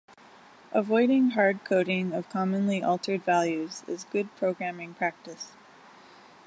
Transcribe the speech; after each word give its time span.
Avoiding 0.71 1.29
hard-coding 1.29 2.11
of 2.11 2.27
commonly 2.27 2.81
altered 2.81 3.21
values 3.23 3.83
is 3.87 4.05
good 4.05 4.35
programming 4.35 4.95
practice. 4.95 5.51